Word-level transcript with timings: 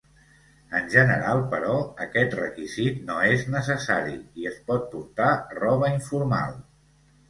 En 0.79 0.87
general, 0.93 1.41
però, 1.51 1.75
aquest 2.07 2.35
requisit 2.41 3.05
no 3.11 3.21
és 3.37 3.47
necessari 3.59 4.19
i 4.43 4.51
es 4.57 4.61
pot 4.73 4.93
portar 4.99 5.33
roba 5.65 5.97
informal. 5.99 6.63